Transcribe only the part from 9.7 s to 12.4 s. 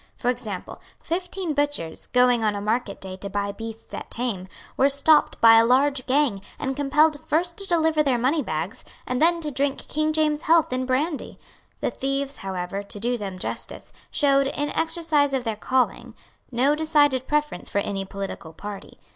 King James's health in brandy. The thieves,